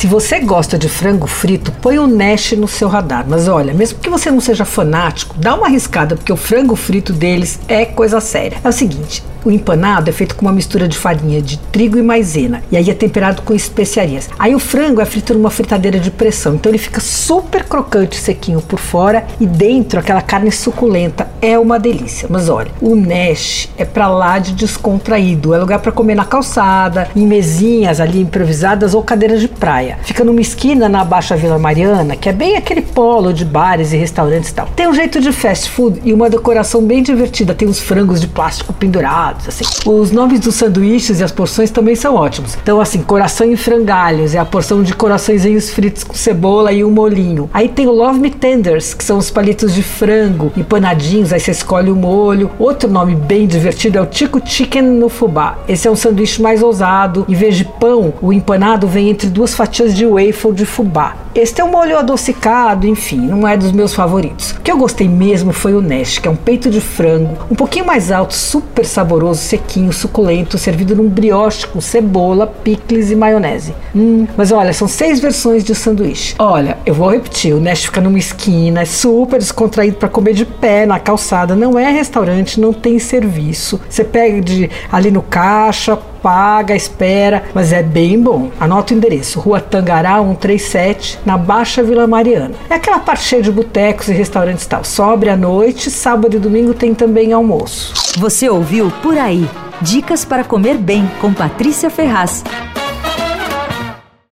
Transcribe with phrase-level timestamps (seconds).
[0.00, 3.26] Se você gosta de frango frito, põe o Nash no seu radar.
[3.28, 7.12] Mas olha, mesmo que você não seja fanático, dá uma arriscada, porque o frango frito
[7.12, 8.56] deles é coisa séria.
[8.64, 12.02] É o seguinte, o empanado é feito com uma mistura de farinha de trigo e
[12.02, 12.62] maisena.
[12.70, 14.28] E aí é temperado com especiarias.
[14.38, 16.54] Aí o frango é frito numa fritadeira de pressão.
[16.54, 21.28] Então ele fica super crocante, sequinho por fora e dentro aquela carne suculenta.
[21.40, 22.28] É uma delícia.
[22.30, 25.54] Mas olha, o Nash é pra lá de descontraído.
[25.54, 29.98] É lugar para comer na calçada, em mesinhas ali improvisadas ou cadeiras de praia.
[30.02, 33.96] Fica numa esquina na Baixa Vila Mariana, que é bem aquele polo de bares e
[33.96, 34.66] restaurantes e tal.
[34.76, 37.54] Tem um jeito de fast food e uma decoração bem divertida.
[37.54, 39.64] Tem uns frangos de plástico pendurados assim.
[39.88, 42.56] Os nomes dos sanduíches e as porções também são ótimos.
[42.62, 46.90] Então, assim, coração em frangalhos é a porção de coraçõezinhos fritos com cebola e um
[46.90, 47.48] molinho.
[47.52, 51.50] Aí tem o Love Me Tenders, que são os palitos de frango empanadinhos, aí você
[51.50, 52.50] escolhe o molho.
[52.58, 55.58] Outro nome bem divertido é o Tico Chicken no fubá.
[55.68, 57.24] Esse é um sanduíche mais ousado.
[57.28, 61.16] Em vez de pão, o empanado vem entre duas fatias de waffle de fubá.
[61.34, 64.50] Este é um molho adocicado, enfim, não é dos meus favoritos.
[64.52, 67.54] O que eu gostei mesmo foi o Nash, que é um peito de frango, um
[67.54, 73.74] pouquinho mais alto, super saboroso, sequinho, suculento, servido num brioche com cebola, picles e maionese.
[73.94, 76.34] Hum, mas olha, são seis versões de sanduíche.
[76.38, 80.44] Olha, eu vou repetir, o Nash fica numa esquina, é super descontraído para comer de
[80.44, 83.80] pé na calçada, não é restaurante, não tem serviço.
[83.88, 88.50] Você pega de, ali no caixa, paga, espera, mas é bem bom.
[88.58, 92.54] Anota o endereço: Rua Tangará 137, na Baixa Vila Mariana.
[92.68, 94.84] É aquela parte cheia de botecos e restaurantes tal.
[94.84, 97.92] Sobre à noite, sábado e domingo tem também almoço.
[98.18, 99.44] Você ouviu Por Aí.
[99.82, 102.44] Dicas para comer bem com Patrícia Ferraz.